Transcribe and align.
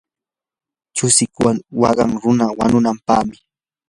chusiq 0.95 1.33
waqan 1.81 2.11
runa 2.23 2.45
wanunampaqmi. 2.57 3.35